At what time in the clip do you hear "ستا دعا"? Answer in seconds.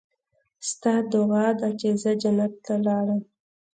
0.69-1.47